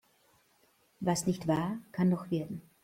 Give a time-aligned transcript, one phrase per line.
[0.99, 2.63] Was nicht war, kann noch werden.